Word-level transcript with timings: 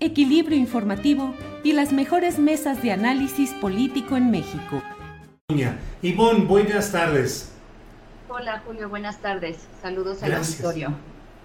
equilibrio 0.00 0.56
informativo 0.56 1.34
y 1.62 1.72
las 1.72 1.92
mejores 1.92 2.38
mesas 2.38 2.82
de 2.82 2.92
análisis 2.92 3.50
político 3.52 4.16
en 4.16 4.30
México. 4.30 4.82
Ivonne, 6.02 6.44
buenas 6.46 6.90
tardes. 6.90 7.52
Hola 8.28 8.62
Julio, 8.64 8.88
buenas 8.88 9.18
tardes. 9.20 9.58
Saludos 9.82 10.22
al 10.22 10.34
auditorio. 10.34 10.94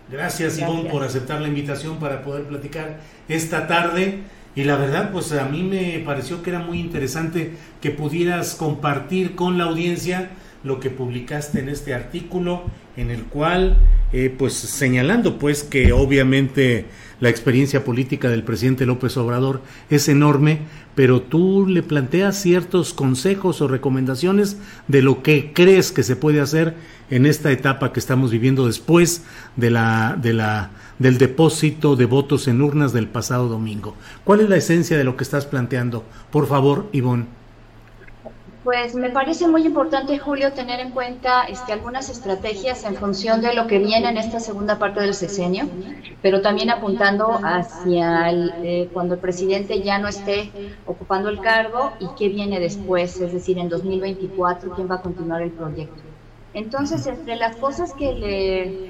Gracias, 0.09 0.57
Ivonne 0.59 0.89
por 0.89 1.03
aceptar 1.03 1.41
la 1.41 1.47
invitación 1.47 1.99
para 1.99 2.21
poder 2.21 2.43
platicar 2.43 2.99
esta 3.27 3.67
tarde. 3.67 4.21
Y 4.55 4.63
la 4.63 4.77
verdad, 4.77 5.11
pues 5.11 5.33
a 5.33 5.45
mí 5.45 5.63
me 5.63 6.01
pareció 6.05 6.41
que 6.41 6.51
era 6.51 6.59
muy 6.59 6.79
interesante 6.79 7.57
que 7.81 7.91
pudieras 7.91 8.55
compartir 8.55 9.35
con 9.35 9.57
la 9.57 9.65
audiencia 9.65 10.29
lo 10.63 10.79
que 10.79 10.89
publicaste 10.89 11.59
en 11.59 11.67
este 11.67 11.93
artículo, 11.93 12.63
en 12.95 13.11
el 13.11 13.25
cual, 13.25 13.77
eh, 14.17 14.29
pues 14.29 14.53
señalando 14.53 15.37
pues 15.37 15.63
que 15.63 15.91
obviamente 15.91 16.85
la 17.19 17.27
experiencia 17.27 17.83
política 17.83 18.29
del 18.29 18.43
presidente 18.43 18.85
López 18.85 19.17
Obrador 19.17 19.59
es 19.89 20.07
enorme, 20.07 20.59
pero 20.95 21.21
tú 21.21 21.67
le 21.67 21.83
planteas 21.83 22.41
ciertos 22.41 22.93
consejos 22.93 23.59
o 23.59 23.67
recomendaciones 23.67 24.55
de 24.87 25.01
lo 25.01 25.21
que 25.21 25.51
crees 25.51 25.91
que 25.91 26.01
se 26.01 26.15
puede 26.15 26.39
hacer 26.39 26.75
en 27.09 27.25
esta 27.25 27.51
etapa 27.51 27.91
que 27.91 27.99
estamos 27.99 28.31
viviendo 28.31 28.67
después 28.67 29.23
de 29.57 29.69
la, 29.69 30.17
de 30.21 30.31
la, 30.31 30.71
del 30.97 31.17
depósito 31.17 31.97
de 31.97 32.05
votos 32.05 32.47
en 32.47 32.61
urnas 32.61 32.93
del 32.93 33.09
pasado 33.09 33.49
domingo. 33.49 33.97
¿Cuál 34.23 34.39
es 34.39 34.49
la 34.49 34.55
esencia 34.55 34.97
de 34.97 35.03
lo 35.03 35.17
que 35.17 35.25
estás 35.25 35.45
planteando? 35.45 36.05
Por 36.31 36.47
favor, 36.47 36.87
Ivonne. 36.93 37.25
Pues 38.65 38.95
me 38.95 39.11
parece 39.11 39.47
muy 39.47 39.65
importante, 39.65 40.17
Julio, 40.19 40.53
tener 40.53 40.79
en 40.79 40.91
cuenta 40.91 41.43
este, 41.45 41.71
algunas 41.71 42.09
estrategias 42.09 42.83
en 42.83 42.97
función 42.97 43.39
de 43.41 43.53
lo 43.53 43.67
que 43.67 43.77
viene 43.79 44.09
en 44.09 44.17
esta 44.17 44.39
segunda 44.39 44.79
parte 44.79 45.01
del 45.01 45.13
sexenio, 45.13 45.69
pero 46.19 46.41
también 46.41 46.71
apuntando 46.71 47.39
hacia 47.43 48.31
eh, 48.31 48.89
cuando 48.91 49.13
el 49.15 49.21
presidente 49.21 49.83
ya 49.83 49.99
no 49.99 50.07
esté 50.07 50.55
ocupando 50.83 51.29
el 51.29 51.39
cargo 51.41 51.95
y 51.99 52.15
qué 52.15 52.27
viene 52.29 52.59
después, 52.59 53.21
es 53.21 53.31
decir, 53.33 53.59
en 53.59 53.69
2024, 53.69 54.73
quién 54.73 54.89
va 54.89 54.95
a 54.95 55.01
continuar 55.01 55.43
el 55.43 55.53
proyecto. 55.53 56.03
Entonces, 56.53 57.05
entre 57.05 57.35
las 57.37 57.57
cosas 57.57 57.93
que 57.93 58.13
le 58.13 58.81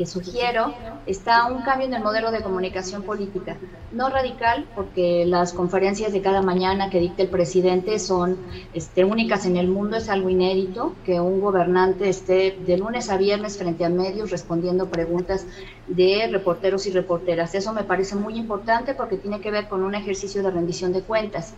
que 0.00 0.06
sugiero 0.06 0.72
está 1.04 1.44
un 1.44 1.60
cambio 1.60 1.86
en 1.86 1.92
el 1.92 2.02
modelo 2.02 2.30
de 2.30 2.40
comunicación 2.40 3.02
política. 3.02 3.58
No 3.92 4.08
radical, 4.08 4.66
porque 4.74 5.26
las 5.26 5.52
conferencias 5.52 6.14
de 6.14 6.22
cada 6.22 6.40
mañana 6.40 6.88
que 6.88 7.00
dicta 7.00 7.22
el 7.22 7.28
presidente 7.28 7.98
son 7.98 8.38
este, 8.72 9.04
únicas 9.04 9.44
en 9.44 9.58
el 9.58 9.68
mundo, 9.68 9.98
es 9.98 10.08
algo 10.08 10.30
inédito 10.30 10.94
que 11.04 11.20
un 11.20 11.42
gobernante 11.42 12.08
esté 12.08 12.56
de 12.66 12.78
lunes 12.78 13.10
a 13.10 13.18
viernes 13.18 13.58
frente 13.58 13.84
a 13.84 13.90
medios 13.90 14.30
respondiendo 14.30 14.88
preguntas 14.88 15.44
de 15.86 16.26
reporteros 16.32 16.86
y 16.86 16.92
reporteras. 16.92 17.54
Eso 17.54 17.74
me 17.74 17.84
parece 17.84 18.16
muy 18.16 18.38
importante 18.38 18.94
porque 18.94 19.18
tiene 19.18 19.42
que 19.42 19.50
ver 19.50 19.68
con 19.68 19.82
un 19.82 19.94
ejercicio 19.94 20.42
de 20.42 20.50
rendición 20.50 20.94
de 20.94 21.02
cuentas. 21.02 21.52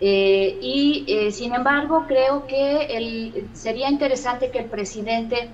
Eh, 0.00 0.58
y 0.62 1.04
eh, 1.08 1.32
sin 1.32 1.52
embargo, 1.52 2.04
creo 2.06 2.46
que 2.46 3.48
sería 3.52 3.90
interesante 3.90 4.52
que 4.52 4.60
el 4.60 4.66
presidente 4.66 5.48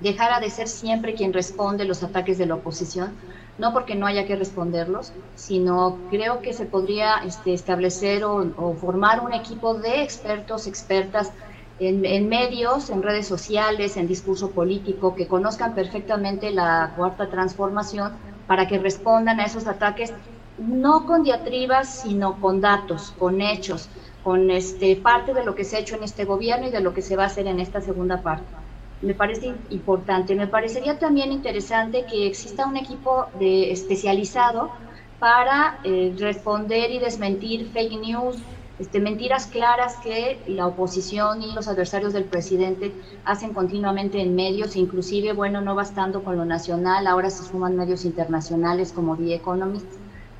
dejara 0.00 0.40
de 0.40 0.50
ser 0.50 0.68
siempre 0.68 1.14
quien 1.14 1.32
responde 1.32 1.84
los 1.84 2.02
ataques 2.02 2.38
de 2.38 2.46
la 2.46 2.54
oposición, 2.54 3.12
no 3.58 3.72
porque 3.72 3.94
no 3.94 4.06
haya 4.06 4.26
que 4.26 4.36
responderlos, 4.36 5.12
sino 5.36 5.98
creo 6.10 6.40
que 6.40 6.52
se 6.52 6.66
podría 6.66 7.18
este, 7.24 7.54
establecer 7.54 8.24
o, 8.24 8.74
formar 8.80 9.20
un 9.20 9.32
equipo 9.32 9.74
de 9.74 10.02
expertos, 10.02 10.66
expertas 10.66 11.30
en, 11.78 12.04
en, 12.04 12.28
medios, 12.28 12.90
en 12.90 13.02
redes 13.02 13.26
sociales, 13.26 13.96
en 13.96 14.08
discurso 14.08 14.50
político, 14.50 15.14
que 15.14 15.28
conozcan 15.28 15.74
perfectamente 15.74 16.50
la 16.50 16.92
cuarta 16.96 17.28
transformación 17.28 18.12
para 18.46 18.66
que 18.66 18.78
respondan 18.78 19.40
a 19.40 19.44
esos 19.44 19.66
ataques 19.66 20.12
no 20.58 21.06
con 21.06 21.24
diatribas, 21.24 22.02
sino 22.02 22.40
con 22.40 22.60
datos, 22.60 23.12
con 23.18 23.40
hechos, 23.40 23.88
con 24.22 24.50
este, 24.50 24.96
parte 24.96 25.34
de 25.34 25.44
lo 25.44 25.54
que 25.54 25.64
se 25.64 25.76
ha 25.76 25.80
hecho 25.80 25.96
en 25.96 26.04
este 26.04 26.24
gobierno 26.24 26.68
y 26.68 26.70
de 26.70 26.80
lo 26.80 26.94
que 26.94 27.02
se 27.02 27.16
va 27.16 27.24
a 27.24 27.26
hacer 27.26 27.46
en 27.46 27.60
esta 27.60 27.80
segunda 27.80 28.22
parte 28.22 28.63
me 29.04 29.14
parece 29.14 29.54
importante. 29.70 30.34
Me 30.34 30.46
parecería 30.46 30.98
también 30.98 31.32
interesante 31.32 32.04
que 32.06 32.26
exista 32.26 32.66
un 32.66 32.76
equipo 32.76 33.26
de, 33.38 33.70
especializado 33.70 34.70
para 35.18 35.78
eh, 35.84 36.14
responder 36.18 36.90
y 36.90 36.98
desmentir 36.98 37.70
fake 37.72 38.00
news, 38.00 38.36
este, 38.78 38.98
mentiras 38.98 39.46
claras 39.46 39.96
que 39.98 40.40
la 40.48 40.66
oposición 40.66 41.42
y 41.42 41.52
los 41.52 41.68
adversarios 41.68 42.12
del 42.12 42.24
presidente 42.24 42.92
hacen 43.24 43.54
continuamente 43.54 44.20
en 44.20 44.34
medios, 44.34 44.74
inclusive, 44.74 45.32
bueno, 45.32 45.60
no 45.60 45.76
bastando 45.76 46.24
con 46.24 46.36
lo 46.36 46.44
nacional, 46.44 47.06
ahora 47.06 47.30
se 47.30 47.44
suman 47.44 47.76
medios 47.76 48.04
internacionales 48.04 48.92
como 48.92 49.16
The 49.16 49.36
Economist, 49.36 49.86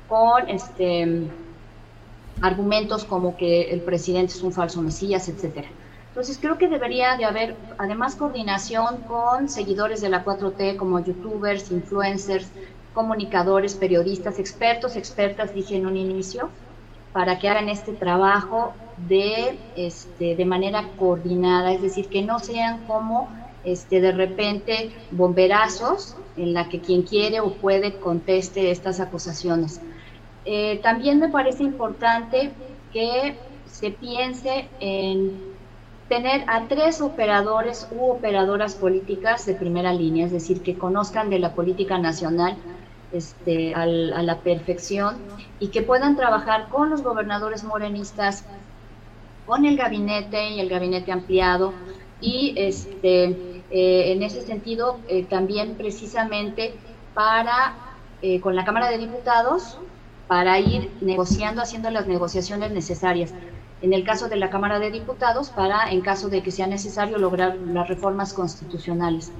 con 0.09 0.49
este, 0.49 1.27
argumentos 2.41 3.05
como 3.05 3.37
que 3.37 3.71
el 3.71 3.81
presidente 3.81 4.33
es 4.33 4.43
un 4.43 4.51
falso 4.51 4.81
mesías, 4.81 5.29
etcétera. 5.29 5.69
Entonces 6.15 6.37
creo 6.39 6.57
que 6.57 6.69
debería 6.69 7.17
de 7.17 7.25
haber 7.25 7.57
además 7.77 8.15
coordinación 8.15 9.01
con 9.05 9.49
seguidores 9.49 9.99
de 9.99 10.07
la 10.07 10.23
4T 10.23 10.77
como 10.77 11.03
youtubers, 11.03 11.69
influencers, 11.71 12.47
comunicadores, 12.93 13.75
periodistas, 13.75 14.39
expertos, 14.39 14.95
expertas, 14.95 15.53
dije 15.53 15.75
en 15.75 15.85
un 15.85 15.97
inicio, 15.97 16.49
para 17.11 17.37
que 17.37 17.49
hagan 17.49 17.67
este 17.67 17.91
trabajo 17.91 18.71
de, 19.09 19.59
este, 19.75 20.37
de 20.37 20.45
manera 20.45 20.87
coordinada, 20.97 21.73
es 21.73 21.81
decir, 21.81 22.07
que 22.07 22.21
no 22.21 22.39
sean 22.39 22.85
como 22.87 23.27
este, 23.65 23.99
de 23.99 24.13
repente 24.13 24.91
bomberazos 25.11 26.15
en 26.37 26.53
la 26.53 26.69
que 26.69 26.79
quien 26.79 27.01
quiere 27.01 27.41
o 27.41 27.55
puede 27.55 27.99
conteste 27.99 28.71
estas 28.71 29.01
acusaciones. 29.01 29.81
Eh, 30.45 30.79
también 30.81 31.19
me 31.19 31.27
parece 31.27 31.63
importante 31.63 32.53
que 32.93 33.35
se 33.65 33.91
piense 33.91 34.69
en 34.79 35.54
tener 36.09 36.43
a 36.47 36.67
tres 36.67 37.01
operadores 37.01 37.87
u 37.91 38.11
operadoras 38.11 38.75
políticas 38.75 39.45
de 39.45 39.55
primera 39.55 39.93
línea, 39.93 40.25
es 40.25 40.31
decir, 40.31 40.61
que 40.61 40.77
conozcan 40.77 41.29
de 41.29 41.39
la 41.39 41.53
política 41.53 41.97
nacional 41.97 42.57
este, 43.11 43.73
a 43.73 43.85
la 43.85 44.39
perfección 44.39 45.17
y 45.59 45.69
que 45.69 45.81
puedan 45.81 46.15
trabajar 46.15 46.69
con 46.69 46.89
los 46.89 47.01
gobernadores 47.01 47.63
morenistas, 47.63 48.45
con 49.45 49.65
el 49.65 49.77
gabinete 49.77 50.49
y 50.49 50.59
el 50.59 50.69
gabinete 50.69 51.11
ampliado 51.11 51.73
y 52.19 52.53
este, 52.57 53.23
eh, 53.71 54.11
en 54.11 54.23
ese 54.23 54.41
sentido 54.41 54.99
eh, 55.07 55.23
también 55.23 55.75
precisamente 55.75 56.75
para 57.13 57.75
eh, 58.21 58.39
con 58.41 58.55
la 58.55 58.65
Cámara 58.65 58.89
de 58.89 58.97
Diputados 58.97 59.77
para 60.27 60.59
ir 60.59 60.91
negociando, 61.01 61.61
haciendo 61.61 61.91
las 61.91 62.07
negociaciones 62.07 62.71
necesarias 62.71 63.33
en 63.81 63.93
el 63.93 64.03
caso 64.03 64.29
de 64.29 64.37
la 64.37 64.49
Cámara 64.49 64.79
de 64.79 64.91
Diputados 64.91 65.49
para, 65.49 65.91
en 65.91 66.01
caso 66.01 66.29
de 66.29 66.41
que 66.41 66.51
sea 66.51 66.67
necesario, 66.67 67.17
lograr 67.17 67.55
las 67.57 67.87
reformas 67.87 68.33
constitucionales. 68.33 69.31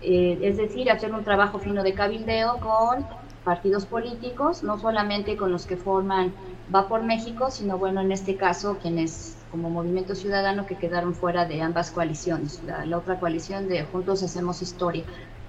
eh, 0.00 0.38
es 0.42 0.56
decir, 0.56 0.90
hacer 0.90 1.12
un 1.12 1.24
trabajo 1.24 1.58
fino 1.58 1.82
de 1.82 1.92
cabildeo 1.92 2.58
con 2.60 3.06
partidos 3.44 3.86
políticos, 3.86 4.62
no 4.62 4.78
solamente 4.78 5.36
con 5.36 5.50
los 5.50 5.66
que 5.66 5.76
forman 5.76 6.32
Va 6.74 6.86
por 6.86 7.02
México, 7.02 7.50
sino 7.50 7.78
bueno, 7.78 8.02
en 8.02 8.12
este 8.12 8.36
caso, 8.36 8.76
quienes 8.82 9.38
como 9.50 9.70
Movimiento 9.70 10.14
Ciudadano 10.14 10.66
que 10.66 10.76
quedaron 10.76 11.14
fuera 11.14 11.46
de 11.46 11.62
ambas 11.62 11.90
coaliciones, 11.90 12.62
la, 12.64 12.98
otra 12.98 13.18
coalición 13.18 13.68
de 13.68 13.84
Juntos 13.84 14.22
Hacemos 14.22 14.60
Historia. 14.60 15.04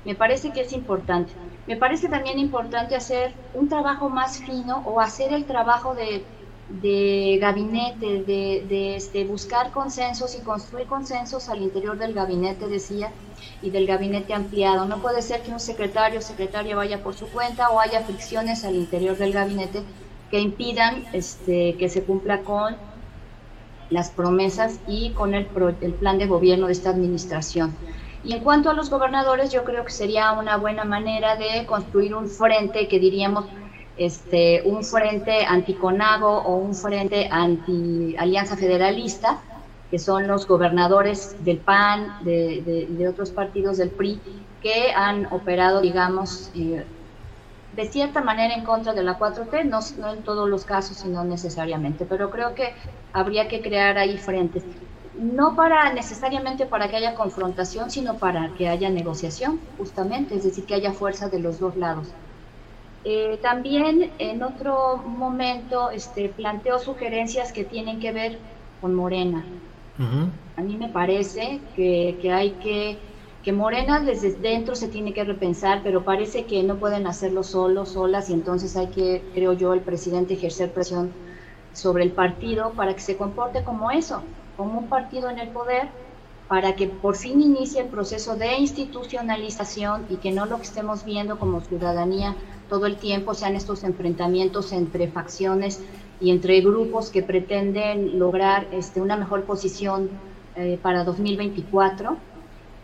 Me 0.06 0.16
parece 0.16 0.52
que 0.52 0.62
es 0.62 0.72
importante. 0.72 1.34
Me 1.68 1.76
parece 1.76 2.08
también 2.08 2.40
importante 2.40 2.96
hacer 2.96 3.34
un 3.54 3.68
trabajo 3.68 4.10
más 4.10 4.40
fino 4.40 4.78
o 4.86 5.02
hacer 5.02 5.34
el 5.34 5.44
trabajo 5.44 5.94
de, 5.94 6.24
de 6.70 7.38
gabinete, 7.42 8.24
de, 8.24 8.66
de 8.70 8.96
este, 8.96 9.26
buscar 9.26 9.72
consensos 9.72 10.36
y 10.36 10.42
construir 10.42 10.88
consensos 10.88 11.50
al 11.50 11.62
interior 11.62 11.98
del 11.98 12.14
gabinete, 12.14 12.68
decía, 12.68 13.12
y 13.62 13.72
del 13.72 13.88
gabinete 13.88 14.34
ampliado. 14.34 14.86
No 14.86 15.00
puede 15.00 15.22
ser 15.22 15.42
que 15.42 15.52
un 15.52 15.60
secretario 15.60 16.20
o 16.20 16.22
secretaria 16.22 16.76
vaya 16.76 17.04
por 17.04 17.16
su 17.16 17.28
cuenta 17.28 17.70
o 17.70 17.80
haya 17.80 18.02
fricciones 18.02 18.64
al 18.66 18.76
interior 18.76 19.18
del 19.18 19.34
gabinete 19.34 19.82
que 20.30 20.40
impidan 20.40 21.06
este, 21.12 21.76
que 21.78 21.90
se 21.90 22.04
cumpla 22.04 22.42
con 22.42 22.78
las 23.90 24.12
promesas 24.12 24.80
y 24.88 25.10
con 25.12 25.34
el, 25.34 25.48
el 25.82 25.94
plan 25.94 26.20
de 26.20 26.28
gobierno 26.28 26.68
de 26.68 26.74
esta 26.74 26.92
administración. 26.92 27.76
Y 28.24 28.34
en 28.34 28.44
cuanto 28.44 28.70
a 28.70 28.74
los 28.74 28.90
gobernadores, 28.90 29.52
yo 29.52 29.64
creo 29.64 29.84
que 29.86 29.92
sería 29.92 30.34
una 30.34 30.58
buena 30.58 30.84
manera 30.84 31.36
de 31.36 31.66
construir 31.66 32.14
un 32.14 32.30
frente 32.30 32.88
que 32.88 33.00
diríamos 33.00 33.46
este, 34.00 34.62
un 34.64 34.84
frente 34.84 35.46
anticonago 35.46 36.30
o 36.30 36.56
un 36.56 36.74
frente 36.74 37.28
anti 37.30 38.16
alianza 38.18 38.56
federalista, 38.56 39.42
que 39.92 40.00
son 40.00 40.26
los 40.26 40.48
gobernadores 40.48 41.36
del 41.44 41.58
PAN, 41.58 42.24
de, 42.24 43.08
otros 43.10 43.32
partidos 43.32 43.78
del 43.78 43.90
PRI, 43.90 44.22
que 44.62 44.94
han 44.96 45.26
operado, 45.34 45.82
digamos, 45.82 46.50
eh, 46.56 46.86
de 47.76 47.86
cierta 47.88 48.22
manera 48.22 48.54
en 48.54 48.64
contra 48.64 48.94
de 48.94 49.04
la 49.04 49.20
4T, 49.20 49.66
no, 49.66 49.80
no, 50.00 50.14
en 50.14 50.24
todos 50.24 50.50
los 50.50 50.64
casos, 50.64 50.98
sino 50.98 51.26
necesariamente, 51.26 52.06
pero 52.06 52.30
creo 52.30 52.56
que 52.56 52.74
habría 53.12 53.50
que 53.50 53.62
crear 53.62 53.98
ahí 53.98 54.18
frentes, 54.18 54.64
no 55.18 55.58
para 55.58 55.92
necesariamente 55.92 56.66
para 56.66 56.88
que 56.88 56.96
haya 56.96 57.16
confrontación, 57.16 57.92
sino 57.92 58.16
para 58.16 58.50
que 58.58 58.70
haya 58.70 58.90
negociación, 58.90 59.60
justamente, 59.78 60.36
es 60.36 60.44
decir, 60.46 60.66
que 60.66 60.76
haya 60.76 60.94
fuerza 60.94 61.28
de 61.28 61.40
los 61.40 61.60
dos 61.60 61.76
lados. 61.76 62.08
Eh, 63.04 63.40
también 63.42 64.16
en 64.20 64.44
otro 64.44 65.04
momento 65.06 65.90
este, 65.92 66.30
planteó 66.30 66.80
sugerencias 66.80 67.54
que 67.54 67.66
tienen 67.66 68.00
que 68.00 68.12
ver 68.12 68.44
con 68.80 68.94
Morena. 68.96 69.54
A 70.56 70.62
mí 70.64 70.78
me 70.78 70.90
parece 70.90 71.70
que, 71.74 72.18
que 72.22 72.32
hay 72.32 72.60
que, 72.60 73.06
que 73.42 73.54
Morena 73.54 74.02
desde 74.02 74.38
dentro 74.40 74.76
se 74.76 74.90
tiene 74.90 75.14
que 75.14 75.24
repensar, 75.24 75.82
pero 75.84 76.04
parece 76.04 76.46
que 76.48 76.64
no 76.64 76.80
pueden 76.80 77.08
hacerlo 77.08 77.44
solos, 77.44 77.94
solas, 77.94 78.30
y 78.30 78.34
entonces 78.34 78.76
hay 78.76 78.90
que, 78.92 79.30
creo 79.34 79.54
yo, 79.54 79.74
el 79.74 79.84
presidente 79.86 80.34
ejercer 80.34 80.74
presión 80.74 81.18
sobre 81.72 82.04
el 82.04 82.14
partido 82.16 82.76
para 82.76 82.94
que 82.96 83.02
se 83.02 83.18
comporte 83.18 83.64
como 83.64 83.92
eso, 83.92 84.34
como 84.56 84.80
un 84.80 84.90
partido 84.90 85.30
en 85.30 85.40
el 85.40 85.52
poder, 85.52 85.96
para 86.50 86.76
que 86.76 86.88
por 86.88 87.16
fin 87.16 87.42
inicie 87.42 87.80
el 87.80 87.88
proceso 87.88 88.36
de 88.36 88.58
institucionalización 88.58 90.08
y 90.10 90.16
que 90.16 90.32
no 90.32 90.48
lo 90.48 90.58
que 90.58 90.64
estemos 90.64 91.06
viendo 91.06 91.40
como 91.40 91.62
ciudadanía 91.62 92.36
todo 92.68 92.88
el 92.88 92.98
tiempo 92.98 93.34
sean 93.34 93.56
estos 93.56 93.84
enfrentamientos 93.84 94.72
entre 94.74 95.08
facciones 95.08 95.82
y 96.20 96.32
entre 96.32 96.60
grupos 96.62 97.12
que 97.12 97.24
pretenden 97.24 98.20
lograr 98.20 98.68
este, 98.72 99.00
una 99.00 99.16
mejor 99.16 99.44
posición 99.44 100.10
eh, 100.56 100.78
para 100.82 101.04
2024. 101.04 102.18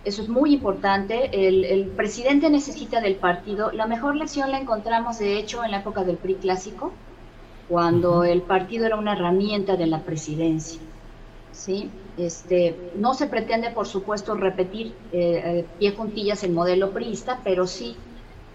Eso 0.04 0.22
es 0.22 0.30
muy 0.30 0.54
importante. 0.54 1.30
El, 1.34 1.88
presidente 1.88 2.50
necesita 2.50 3.02
del 3.02 3.16
partido. 3.16 3.72
La 3.72 3.88
mejor 3.88 4.16
lección 4.16 4.52
la 4.52 4.60
encontramos, 4.60 5.18
de 5.18 5.38
hecho, 5.40 5.64
en 5.64 5.72
la 5.72 5.80
época 5.80 6.04
del 6.04 6.18
PRI 6.18 6.36
clásico, 6.36 6.92
cuando 7.68 8.24
el 8.24 8.44
partido 8.44 8.86
era 8.86 8.96
una 8.96 9.14
herramienta 9.14 9.76
de 9.76 9.88
la 9.88 10.02
presidencia. 10.02 10.80
¿Sí? 11.56 11.90
Este, 12.18 12.76
no 12.96 13.14
se 13.14 13.28
pretende, 13.28 13.72
por 13.72 13.88
supuesto, 13.88 14.36
repetir 14.36 14.94
eh, 15.12 15.42
eh, 15.44 15.66
pie 15.80 15.92
juntillas 15.92 16.44
el 16.44 16.52
modelo 16.52 16.92
priista, 16.92 17.40
pero 17.44 17.66
sí 17.66 17.96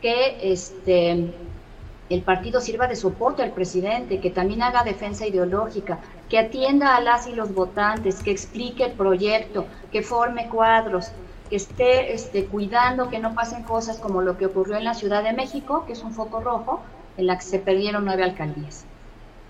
que 0.01 0.53
este, 0.53 1.33
el 2.09 2.23
partido 2.23 2.61
sirva 2.61 2.87
de 2.87 2.97
soporte 2.97 3.43
al 3.43 3.53
presidente, 3.53 4.21
que 4.21 4.31
también 4.31 4.63
haga 4.63 4.83
defensa 4.85 5.27
ideológica, 5.27 5.99
que 6.29 6.39
atienda 6.39 6.97
a 6.97 7.01
las 7.01 7.27
y 7.27 7.33
los 7.33 7.55
votantes, 7.55 8.23
que 8.23 8.31
explique 8.31 8.85
el 8.85 8.93
proyecto, 8.93 9.67
que 9.91 10.03
forme 10.03 10.49
cuadros, 10.49 11.11
que 11.49 11.57
esté 11.57 12.15
este, 12.15 12.47
cuidando 12.47 13.11
que 13.11 13.19
no 13.19 13.35
pasen 13.35 13.65
cosas 13.65 13.99
como 13.99 14.23
lo 14.23 14.39
que 14.39 14.47
ocurrió 14.47 14.77
en 14.77 14.85
la 14.85 14.95
Ciudad 14.95 15.23
de 15.23 15.33
México, 15.33 15.85
que 15.87 15.93
es 15.93 16.03
un 16.03 16.13
foco 16.13 16.41
rojo, 16.41 16.81
en 17.17 17.27
la 17.27 17.37
que 17.37 17.45
se 17.45 17.59
perdieron 17.59 18.05
nueve 18.05 18.23
alcaldías. 18.23 18.85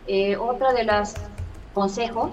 Eh, 0.07 0.37
otra 0.37 0.73
de 0.73 0.85
las 0.85 1.15
consejos, 1.75 2.33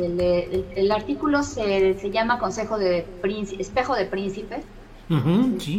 el, 0.00 0.92
artículo 0.92 1.42
se, 1.42 1.98
se, 1.98 2.10
llama 2.10 2.38
Consejo 2.38 2.78
de 2.78 3.06
Espejo 3.58 3.94
de 3.94 4.06
Príncipes, 4.06 4.64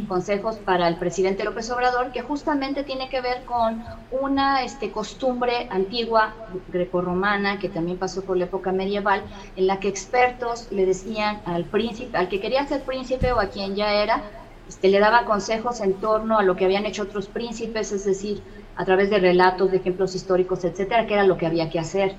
consejos 0.08 0.58
para 0.58 0.88
el 0.88 0.98
presidente 0.98 1.44
López 1.44 1.70
Obrador, 1.72 2.12
que 2.12 2.22
justamente 2.22 2.84
tiene 2.84 3.10
que 3.10 3.22
ver 3.22 3.44
con 3.46 3.84
una 4.12 4.64
este, 4.64 4.92
costumbre 4.92 5.68
antigua 5.72 6.34
grecorromana 6.72 7.58
que 7.58 7.70
también 7.70 7.98
pasó 7.98 8.22
por 8.24 8.38
la 8.38 8.46
época 8.46 8.72
medieval, 8.72 9.24
en 9.56 9.68
la 9.68 9.80
que 9.80 9.88
expertos 9.88 10.68
le 10.72 10.86
decían 10.86 11.42
al 11.46 11.66
príncipe, 11.66 12.16
al 12.18 12.30
que 12.30 12.40
quería 12.40 12.66
ser 12.68 12.84
príncipe 12.84 13.32
o 13.32 13.40
a 13.40 13.48
quien 13.48 13.76
ya 13.76 13.94
era, 13.94 14.22
este, 14.70 14.90
le 14.90 15.00
daba 15.00 15.26
consejos 15.26 15.82
en 15.82 15.94
torno 15.96 16.38
a 16.38 16.44
lo 16.44 16.56
que 16.56 16.66
habían 16.66 16.86
hecho 16.86 17.04
otros 17.04 17.28
príncipes, 17.28 17.92
es 17.92 18.06
decir, 18.06 18.42
a 18.76 18.86
través 18.86 19.10
de 19.10 19.20
relatos, 19.20 19.72
de 19.72 19.78
ejemplos 19.78 20.16
históricos, 20.16 20.64
etcétera, 20.64 21.08
que 21.08 21.14
era 21.14 21.24
lo 21.24 21.38
que 21.38 21.46
había 21.46 21.70
que 21.70 21.80
hacer. 21.80 22.16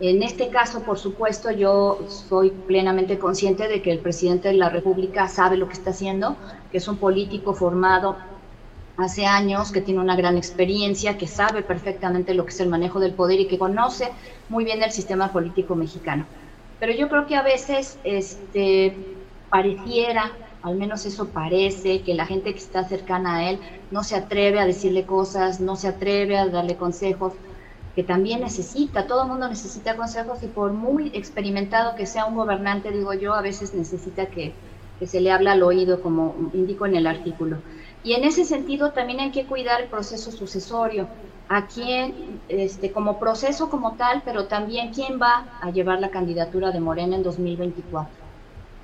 En 0.00 0.22
este 0.22 0.48
caso, 0.48 0.82
por 0.82 0.98
supuesto, 0.98 1.50
yo 1.50 1.98
soy 2.08 2.50
plenamente 2.50 3.18
consciente 3.18 3.68
de 3.68 3.82
que 3.82 3.92
el 3.92 3.98
presidente 3.98 4.48
de 4.48 4.54
la 4.54 4.70
República 4.70 5.28
sabe 5.28 5.58
lo 5.58 5.68
que 5.68 5.74
está 5.74 5.90
haciendo, 5.90 6.36
que 6.72 6.78
es 6.78 6.88
un 6.88 6.96
político 6.96 7.52
formado 7.52 8.16
hace 8.96 9.26
años, 9.26 9.70
que 9.70 9.82
tiene 9.82 10.00
una 10.00 10.16
gran 10.16 10.38
experiencia, 10.38 11.18
que 11.18 11.26
sabe 11.26 11.62
perfectamente 11.62 12.32
lo 12.32 12.44
que 12.44 12.50
es 12.50 12.60
el 12.60 12.70
manejo 12.70 12.98
del 12.98 13.12
poder 13.12 13.40
y 13.40 13.46
que 13.46 13.58
conoce 13.58 14.10
muy 14.48 14.64
bien 14.64 14.82
el 14.82 14.90
sistema 14.90 15.32
político 15.32 15.76
mexicano. 15.76 16.24
Pero 16.78 16.92
yo 16.94 17.10
creo 17.10 17.26
que 17.26 17.36
a 17.36 17.42
veces 17.42 17.98
este, 18.02 18.96
pareciera, 19.50 20.32
al 20.62 20.76
menos 20.76 21.04
eso 21.04 21.28
parece, 21.28 22.00
que 22.00 22.14
la 22.14 22.24
gente 22.24 22.52
que 22.52 22.58
está 22.58 22.84
cercana 22.84 23.36
a 23.36 23.50
él 23.50 23.60
no 23.90 24.02
se 24.02 24.16
atreve 24.16 24.60
a 24.60 24.66
decirle 24.66 25.04
cosas, 25.04 25.60
no 25.60 25.76
se 25.76 25.88
atreve 25.88 26.38
a 26.38 26.48
darle 26.48 26.76
consejos, 26.76 27.34
que 27.94 28.04
también 28.04 28.40
necesita, 28.40 29.06
todo 29.06 29.22
el 29.22 29.28
mundo 29.28 29.48
necesita 29.48 29.96
consejos 29.96 30.42
y 30.42 30.46
por 30.46 30.72
muy 30.72 31.10
experimentado 31.14 31.96
que 31.96 32.06
sea 32.06 32.26
un 32.26 32.36
gobernante, 32.36 32.92
digo 32.92 33.12
yo, 33.14 33.34
a 33.34 33.42
veces 33.42 33.74
necesita 33.74 34.26
que, 34.26 34.52
se 35.04 35.20
le 35.22 35.32
habla 35.32 35.52
al 35.52 35.62
oído, 35.62 36.02
como 36.02 36.34
indico 36.52 36.84
en 36.84 36.94
el 36.94 37.06
artículo. 37.06 37.56
Y 38.04 38.12
en 38.12 38.24
ese 38.24 38.44
sentido 38.44 38.92
también 38.92 39.20
hay 39.20 39.30
que 39.30 39.46
cuidar 39.46 39.80
el 39.80 39.88
proceso 39.88 40.30
sucesorio, 40.30 41.08
a 41.48 41.66
quién, 41.66 42.40
este, 42.48 42.92
como 42.92 43.18
proceso 43.18 43.70
como 43.70 43.92
tal, 43.92 44.20
pero 44.26 44.44
también 44.44 44.92
quién 44.92 45.18
va 45.20 45.58
a 45.62 45.70
llevar 45.70 46.00
la 46.00 46.10
candidatura 46.10 46.70
de 46.70 46.80
Morena 46.80 47.16
en 47.16 47.22
2024. 47.22 48.12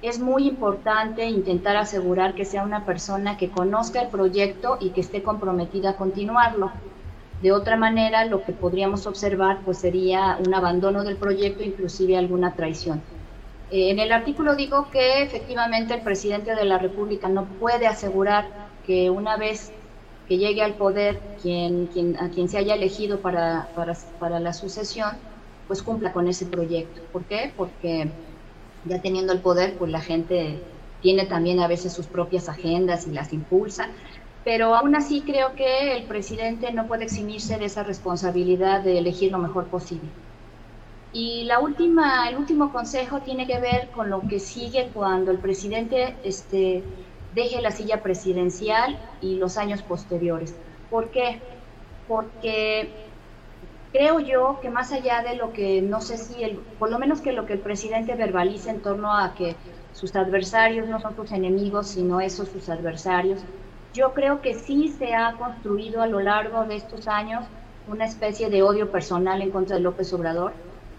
Es 0.00 0.18
muy 0.18 0.48
importante 0.48 1.26
intentar 1.26 1.76
asegurar 1.76 2.34
que 2.34 2.46
sea 2.46 2.64
una 2.64 2.86
persona 2.86 3.36
que 3.36 3.50
conozca 3.50 4.00
el 4.00 4.08
proyecto 4.08 4.78
y 4.80 4.90
que 4.90 5.02
esté 5.02 5.22
comprometida 5.22 5.90
a 5.90 5.96
continuarlo 5.96 6.72
de 7.42 7.52
otra 7.52 7.76
manera, 7.76 8.24
lo 8.24 8.44
que 8.44 8.52
podríamos 8.52 9.06
observar 9.06 9.60
pues 9.64 9.78
sería 9.78 10.38
un 10.44 10.54
abandono 10.54 11.04
del 11.04 11.16
proyecto, 11.16 11.62
inclusive 11.62 12.16
alguna 12.16 12.54
traición. 12.54 13.02
Eh, 13.70 13.90
en 13.90 13.98
el 13.98 14.12
artículo 14.12 14.54
digo 14.54 14.88
que 14.90 15.22
efectivamente 15.22 15.94
el 15.94 16.02
presidente 16.02 16.54
de 16.54 16.64
la 16.64 16.78
República 16.78 17.28
no 17.28 17.44
puede 17.44 17.86
asegurar 17.86 18.48
que 18.86 19.10
una 19.10 19.36
vez 19.36 19.72
que 20.28 20.38
llegue 20.38 20.62
al 20.62 20.74
poder 20.74 21.20
quien, 21.42 21.86
quien, 21.88 22.16
a 22.18 22.30
quien 22.30 22.48
se 22.48 22.58
haya 22.58 22.74
elegido 22.74 23.20
para, 23.20 23.68
para, 23.74 23.94
para 24.18 24.40
la 24.40 24.52
sucesión, 24.52 25.10
pues 25.66 25.82
cumpla 25.82 26.12
con 26.12 26.28
ese 26.28 26.46
proyecto. 26.46 27.02
¿Por 27.12 27.24
qué? 27.24 27.52
Porque 27.56 28.10
ya 28.84 29.00
teniendo 29.02 29.32
el 29.32 29.40
poder, 29.40 29.76
pues 29.76 29.90
la 29.90 30.00
gente 30.00 30.62
tiene 31.00 31.26
también 31.26 31.60
a 31.60 31.68
veces 31.68 31.92
sus 31.92 32.06
propias 32.06 32.48
agendas 32.48 33.06
y 33.06 33.12
las 33.12 33.32
impulsa 33.32 33.90
pero 34.46 34.76
aún 34.76 34.94
así 34.94 35.22
creo 35.22 35.56
que 35.56 35.96
el 35.96 36.04
presidente 36.04 36.70
no 36.72 36.86
puede 36.86 37.02
eximirse 37.02 37.58
de 37.58 37.64
esa 37.64 37.82
responsabilidad 37.82 38.80
de 38.80 38.96
elegir 38.96 39.32
lo 39.32 39.38
mejor 39.38 39.64
posible. 39.66 40.08
Y 41.12 41.42
la 41.46 41.58
última, 41.58 42.28
el 42.28 42.36
último 42.36 42.72
consejo 42.72 43.18
tiene 43.22 43.48
que 43.48 43.58
ver 43.58 43.88
con 43.88 44.08
lo 44.08 44.20
que 44.20 44.38
sigue 44.38 44.90
cuando 44.94 45.32
el 45.32 45.38
presidente 45.38 46.14
este, 46.22 46.84
deje 47.34 47.60
la 47.60 47.72
silla 47.72 48.04
presidencial 48.04 48.96
y 49.20 49.34
los 49.34 49.58
años 49.58 49.82
posteriores. 49.82 50.54
¿Por 50.90 51.10
qué? 51.10 51.40
Porque 52.06 52.88
creo 53.90 54.20
yo 54.20 54.60
que 54.62 54.70
más 54.70 54.92
allá 54.92 55.24
de 55.24 55.34
lo 55.34 55.52
que, 55.52 55.82
no 55.82 56.00
sé 56.00 56.18
si, 56.18 56.44
el, 56.44 56.58
por 56.78 56.88
lo 56.88 57.00
menos 57.00 57.20
que 57.20 57.32
lo 57.32 57.46
que 57.46 57.54
el 57.54 57.58
presidente 57.58 58.14
verbalice 58.14 58.70
en 58.70 58.80
torno 58.80 59.12
a 59.12 59.34
que 59.34 59.56
sus 59.92 60.14
adversarios 60.14 60.86
no 60.86 61.00
son 61.00 61.16
sus 61.16 61.32
enemigos, 61.32 61.88
sino 61.88 62.20
esos 62.20 62.48
sus 62.48 62.68
adversarios. 62.68 63.40
Yo 63.96 64.12
creo 64.12 64.42
que 64.42 64.52
sí 64.52 64.88
se 64.88 65.14
ha 65.14 65.32
construido 65.38 66.02
a 66.02 66.06
lo 66.06 66.20
largo 66.20 66.64
de 66.64 66.76
estos 66.76 67.08
años 67.08 67.46
una 67.88 68.04
especie 68.04 68.50
de 68.50 68.62
odio 68.62 68.92
personal 68.92 69.40
en 69.40 69.50
contra 69.50 69.76
de 69.76 69.82
López 69.82 70.12
Obrador 70.12 70.52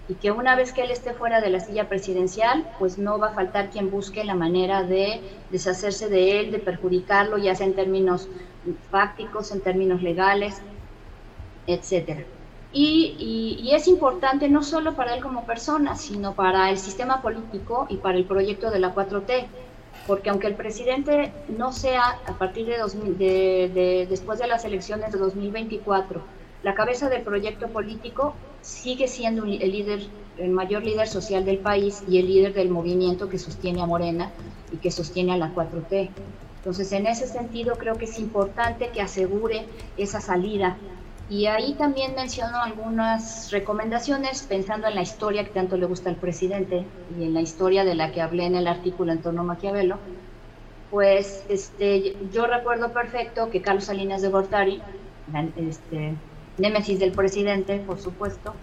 y 0.09 0.15
que 0.15 0.31
una 0.31 0.55
vez 0.55 0.73
que 0.73 0.81
él 0.81 0.89
esté 0.89 1.13
fuera 1.13 1.39
de 1.39 1.51
la 1.51 1.59
silla 1.59 1.87
presidencial, 1.89 2.67
pues 2.79 2.97
no 2.97 3.19
va 3.19 3.27
a 3.27 3.33
faltar 3.33 3.69
quien 3.69 3.91
busque 3.91 4.23
la 4.23 4.33
manera 4.33 4.81
de 4.81 5.21
deshacerse 5.51 6.09
de 6.09 6.39
él, 6.39 6.51
de 6.51 6.57
perjudicarlo, 6.57 7.37
ya 7.37 7.53
sea 7.53 7.67
en 7.67 7.75
términos 7.75 8.27
fácticos, 8.89 9.51
en 9.51 9.61
términos 9.61 10.01
legales, 10.01 10.59
etcétera. 11.67 12.23
Y, 12.73 13.59
y, 13.61 13.75
es 13.75 13.87
importante 13.87 14.49
no 14.49 14.63
solo 14.63 14.95
para 14.95 15.13
él 15.13 15.21
como 15.21 15.45
persona, 15.45 15.95
sino 15.95 16.33
para 16.33 16.71
el 16.71 16.79
sistema 16.79 17.21
político 17.21 17.85
y 17.89 17.97
para 17.97 18.17
el 18.17 18.25
proyecto 18.25 18.71
de 18.71 18.79
la 18.79 18.95
4T, 18.95 19.45
porque 20.07 20.29
aunque 20.29 20.47
el 20.47 20.55
presidente 20.55 21.31
no 21.49 21.73
sea 21.73 22.19
a 22.25 22.33
partir 22.37 22.65
de, 22.65 22.77
de 22.77 24.07
después 24.09 24.39
de 24.39 24.47
las 24.47 24.65
elecciones 24.65 25.11
de 25.11 25.19
2024 25.19 26.37
la 26.63 26.73
cabeza 26.73 27.09
del 27.09 27.21
proyecto 27.21 27.67
político, 27.67 28.33
sigue 28.61 29.07
siendo 29.07 29.45
el 29.45 29.59
líder, 29.59 30.01
el 30.37 30.49
mayor 30.49 30.83
líder 30.83 31.07
social 31.07 31.45
del 31.45 31.59
país 31.59 32.03
y 32.09 32.17
el 32.17 32.27
líder 32.27 32.53
del 32.53 32.69
movimiento 32.69 33.29
que 33.29 33.37
sostiene 33.37 33.81
a 33.81 33.85
Morena 33.85 34.31
y 34.71 34.77
que 34.77 34.91
sostiene 34.91 35.33
a 35.33 35.37
la 35.37 35.53
4T. 35.53 36.09
Entonces, 36.57 36.91
en 36.91 37.07
ese 37.07 37.27
sentido, 37.27 37.75
creo 37.77 37.95
que 37.95 38.05
es 38.05 38.19
importante 38.19 38.89
que 38.89 39.01
asegure 39.01 39.65
esa 39.97 40.19
salida. 40.19 40.77
Y 41.29 41.47
ahí 41.47 41.73
también 41.73 42.15
menciono 42.15 42.61
algunas 42.61 43.51
recomendaciones 43.51 44.43
pensando 44.43 44.87
en 44.87 44.95
la 44.95 45.01
historia 45.01 45.43
que 45.43 45.49
tanto 45.49 45.75
le 45.75 45.85
gusta 45.85 46.09
al 46.09 46.15
presidente 46.15 46.85
y 47.19 47.23
en 47.23 47.33
la 47.33 47.41
historia 47.41 47.83
de 47.83 47.95
la 47.95 48.11
que 48.13 48.21
hablé 48.21 48.45
en 48.45 48.55
el 48.55 48.65
artículo 48.65 49.11
en 49.11 49.21
torno 49.21 49.41
a 49.41 49.43
Maquiavelo. 49.43 49.97
Pues 50.89 51.43
este, 51.49 52.15
yo 52.31 52.47
recuerdo 52.47 52.93
perfecto 52.93 53.49
que 53.49 53.61
Carlos 53.61 53.85
Salinas 53.85 54.21
de 54.21 54.29
Gortari, 54.29 54.81
este, 55.57 56.13
némesis 56.57 56.99
del 56.99 57.11
presidente, 57.11 57.79
por 57.79 57.99
supuesto, 57.99 58.53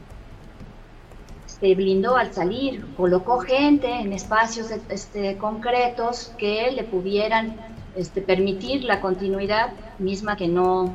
se 1.46 1.74
blindó 1.74 2.16
al 2.16 2.32
salir, 2.32 2.84
colocó 2.96 3.40
gente 3.40 3.88
en 3.88 4.14
espacios 4.14 4.70
este, 4.88 5.36
concretos 5.36 6.32
que 6.38 6.70
le 6.72 6.84
pudieran 6.84 7.56
este, 7.94 8.22
permitir 8.22 8.84
la 8.84 9.02
continuidad 9.02 9.72
misma 9.98 10.36
que 10.36 10.48
no, 10.48 10.92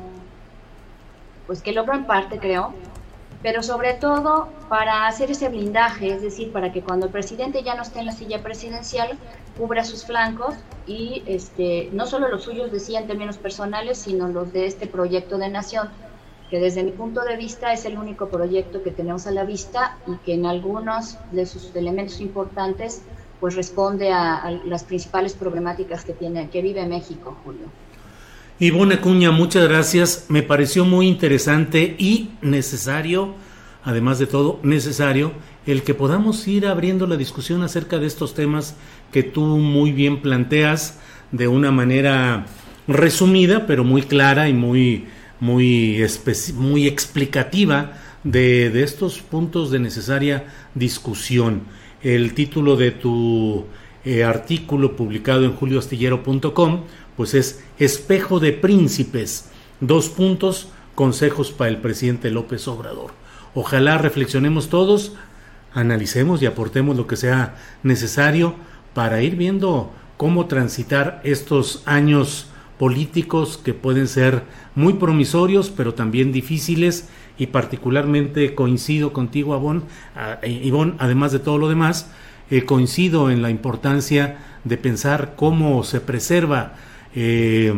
pues 1.50 1.62
que 1.62 1.72
logró 1.72 1.94
en 1.94 2.04
parte, 2.04 2.38
creo, 2.38 2.72
pero 3.42 3.64
sobre 3.64 3.94
todo 3.94 4.50
para 4.68 5.08
hacer 5.08 5.32
ese 5.32 5.48
blindaje, 5.48 6.14
es 6.14 6.22
decir, 6.22 6.52
para 6.52 6.70
que 6.70 6.80
cuando 6.80 7.06
el 7.06 7.12
presidente 7.12 7.64
ya 7.64 7.74
no 7.74 7.82
esté 7.82 7.98
en 7.98 8.06
la 8.06 8.12
silla 8.12 8.40
presidencial, 8.40 9.18
cubra 9.58 9.82
sus 9.82 10.04
flancos 10.04 10.54
y 10.86 11.24
este, 11.26 11.88
no 11.92 12.06
solo 12.06 12.28
los 12.28 12.44
suyos 12.44 12.70
decía 12.70 13.00
en 13.00 13.08
términos 13.08 13.36
personales, 13.36 13.98
sino 13.98 14.28
los 14.28 14.52
de 14.52 14.66
este 14.66 14.86
proyecto 14.86 15.38
de 15.38 15.48
nación 15.48 15.88
que 16.50 16.60
desde 16.60 16.84
mi 16.84 16.92
punto 16.92 17.22
de 17.22 17.36
vista 17.36 17.72
es 17.72 17.84
el 17.84 17.98
único 17.98 18.28
proyecto 18.28 18.84
que 18.84 18.92
tenemos 18.92 19.26
a 19.26 19.32
la 19.32 19.42
vista 19.42 19.98
y 20.06 20.18
que 20.18 20.34
en 20.34 20.46
algunos 20.46 21.18
de 21.32 21.46
sus 21.46 21.74
elementos 21.74 22.20
importantes 22.20 23.02
pues 23.40 23.56
responde 23.56 24.12
a, 24.12 24.48
las 24.66 24.84
principales 24.84 25.32
problemáticas 25.32 26.04
que 26.04 26.12
tiene 26.12 26.48
que 26.48 26.62
vive 26.62 26.86
México, 26.86 27.36
Julio. 27.42 27.66
Ivonne 28.62 28.96
Acuña, 28.96 29.30
muchas 29.30 29.66
gracias. 29.66 30.26
Me 30.28 30.42
pareció 30.42 30.84
muy 30.84 31.08
interesante 31.08 31.96
y 31.98 32.28
necesario, 32.42 33.34
además 33.82 34.18
de 34.18 34.26
todo, 34.26 34.60
necesario 34.62 35.32
el 35.64 35.82
que 35.82 35.94
podamos 35.94 36.46
ir 36.46 36.66
abriendo 36.66 37.06
la 37.06 37.16
discusión 37.16 37.62
acerca 37.62 37.98
de 37.98 38.06
estos 38.06 38.34
temas 38.34 38.76
que 39.12 39.22
tú 39.22 39.46
muy 39.46 39.92
bien 39.92 40.20
planteas 40.20 40.98
de 41.32 41.48
una 41.48 41.70
manera 41.70 42.44
resumida, 42.86 43.66
pero 43.66 43.82
muy 43.82 44.02
clara 44.02 44.50
y 44.50 44.52
muy 44.52 45.06
muy, 45.40 46.04
muy 46.54 46.86
explicativa 46.86 47.94
de, 48.24 48.68
de, 48.68 48.82
estos 48.82 49.20
puntos 49.20 49.70
de 49.70 49.78
necesaria 49.78 50.44
discusión. 50.74 51.62
El 52.02 52.34
título 52.34 52.76
de 52.76 52.90
tu 52.90 53.64
eh, 54.02 54.24
artículo 54.24 54.96
publicado 54.96 55.44
en 55.44 55.52
julioastillero.com 55.52 56.84
pues 57.20 57.34
es 57.34 57.62
Espejo 57.78 58.40
de 58.40 58.54
Príncipes, 58.54 59.50
dos 59.80 60.08
puntos, 60.08 60.68
consejos 60.94 61.52
para 61.52 61.68
el 61.68 61.76
presidente 61.76 62.30
López 62.30 62.66
Obrador. 62.66 63.10
Ojalá 63.54 63.98
reflexionemos 63.98 64.70
todos, 64.70 65.12
analicemos 65.74 66.40
y 66.40 66.46
aportemos 66.46 66.96
lo 66.96 67.06
que 67.06 67.16
sea 67.16 67.56
necesario 67.82 68.54
para 68.94 69.20
ir 69.20 69.36
viendo 69.36 69.92
cómo 70.16 70.46
transitar 70.46 71.20
estos 71.22 71.82
años 71.84 72.46
políticos 72.78 73.60
que 73.62 73.74
pueden 73.74 74.08
ser 74.08 74.44
muy 74.74 74.94
promisorios, 74.94 75.68
pero 75.68 75.92
también 75.92 76.32
difíciles 76.32 77.10
y 77.36 77.48
particularmente 77.48 78.54
coincido 78.54 79.12
contigo, 79.12 79.52
Avon, 79.52 79.84
Ivonne, 80.42 80.94
además 80.96 81.32
de 81.32 81.40
todo 81.40 81.58
lo 81.58 81.68
demás, 81.68 82.10
eh, 82.50 82.64
coincido 82.64 83.30
en 83.30 83.42
la 83.42 83.50
importancia 83.50 84.38
de 84.64 84.78
pensar 84.78 85.34
cómo 85.36 85.84
se 85.84 86.00
preserva 86.00 86.76
eh, 87.14 87.72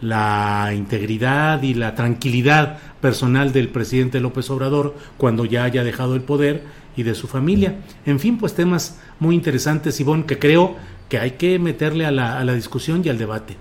la 0.00 0.72
integridad 0.74 1.62
y 1.62 1.74
la 1.74 1.94
tranquilidad 1.94 2.78
personal 3.00 3.52
del 3.52 3.68
presidente 3.68 4.20
López 4.20 4.50
Obrador 4.50 4.94
cuando 5.16 5.44
ya 5.44 5.64
haya 5.64 5.84
dejado 5.84 6.14
el 6.14 6.22
poder 6.22 6.62
y 6.96 7.04
de 7.04 7.14
su 7.14 7.28
familia. 7.28 7.76
En 8.04 8.18
fin, 8.18 8.38
pues 8.38 8.54
temas 8.54 9.00
muy 9.20 9.34
interesantes, 9.34 9.98
Ivonne, 10.00 10.26
que 10.26 10.38
creo 10.38 10.76
que 11.08 11.18
hay 11.18 11.32
que 11.32 11.58
meterle 11.58 12.04
a 12.04 12.10
la, 12.10 12.38
a 12.38 12.44
la 12.44 12.54
discusión 12.54 13.02
y 13.04 13.08
al 13.08 13.18
debate. 13.18 13.56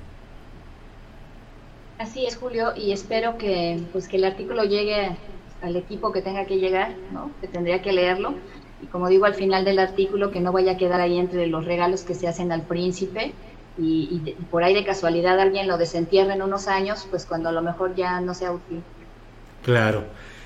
Así 1.99 2.25
es, 2.25 2.35
Julio, 2.35 2.73
y 2.75 2.91
espero 2.91 3.37
que, 3.37 3.79
pues, 3.91 4.07
que 4.07 4.17
el 4.17 4.25
artículo 4.25 4.63
llegue 4.63 5.15
al 5.61 5.75
equipo 5.75 6.11
que 6.11 6.23
tenga 6.23 6.45
que 6.45 6.57
llegar, 6.57 6.95
¿no? 7.13 7.31
que 7.39 7.47
tendría 7.47 7.81
que 7.83 7.91
leerlo. 7.91 8.33
Y 8.81 8.87
como 8.87 9.07
digo 9.07 9.25
al 9.25 9.35
final 9.35 9.63
del 9.63 9.77
artículo, 9.77 10.31
que 10.31 10.39
no 10.39 10.51
vaya 10.51 10.71
a 10.71 10.77
quedar 10.77 10.99
ahí 10.99 11.19
entre 11.19 11.45
los 11.45 11.65
regalos 11.65 12.01
que 12.01 12.15
se 12.15 12.27
hacen 12.27 12.51
al 12.51 12.63
príncipe 12.63 13.33
y, 13.77 14.35
por 14.49 14.63
ahí 14.63 14.73
de 14.73 14.83
casualidad 14.83 15.39
alguien 15.39 15.67
lo 15.67 15.77
desentierre 15.77 16.33
en 16.33 16.41
unos 16.41 16.67
años, 16.67 17.07
pues 17.09 17.25
cuando 17.25 17.49
a 17.49 17.51
lo 17.51 17.61
mejor 17.61 17.95
ya 17.95 18.19
no 18.21 18.33
sea 18.33 18.51
útil. 18.51 18.81
Claro. 19.63 20.03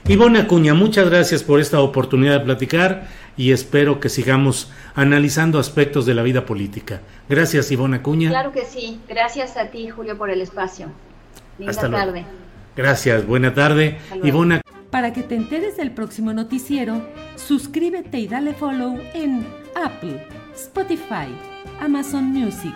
Ivonne 0.08 0.39
Acuña, 0.39 0.75
muchas 0.75 1.10
gracias 1.10 1.41
por 1.44 1.60
esta 1.60 1.79
oportunidad 1.79 2.39
de 2.39 2.46
platicar 2.46 3.08
y 3.38 3.51
espero 3.51 4.00
que 4.00 4.10
sigamos 4.10 4.72
analizando 4.94 5.58
aspectos 5.58 6.05
de 6.05 6.13
la 6.13 6.22
vida 6.22 6.46
política. 6.46 7.01
Gracias, 7.27 7.72
Ivonne 7.72 7.98
Acuña. 7.98 8.29
Claro 8.29 8.51
que 8.51 8.65
sí. 8.65 9.00
Gracias 9.08 9.58
a 9.58 9.72
ti, 9.72 9.89
Julio, 9.89 10.15
por 10.15 10.29
el 10.29 10.41
espacio. 10.41 10.88
Hasta 11.67 11.89
tarde. 11.89 12.24
Gracias, 12.75 13.25
buena 13.25 13.53
tarde. 13.53 13.98
Ivona. 14.24 14.62
Para 14.91 15.12
que 15.12 15.24
te 15.24 15.36
enteres 15.36 15.77
del 15.77 15.91
próximo 15.91 16.34
noticiero, 16.34 17.01
suscríbete 17.36 18.20
y 18.20 18.27
dale 18.27 18.53
follow 18.53 19.00
en 19.13 19.46
Apple, 19.75 20.25
Spotify, 20.53 21.27
Amazon 21.82 22.25
Music, 22.25 22.75